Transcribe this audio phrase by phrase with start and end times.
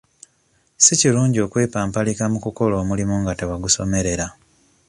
[0.83, 4.27] Si kirungi okwepampalika mu kukola omulimu nga tewagusomerera.